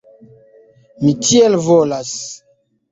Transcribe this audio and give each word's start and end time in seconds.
Mi 1.03 1.13
tiel 1.27 1.61
volas. 1.69 2.19